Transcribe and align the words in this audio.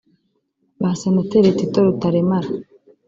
Ba 0.81 0.91
Senateri 1.01 1.57
Tito 1.59 1.79
Rutaremara 1.85 2.49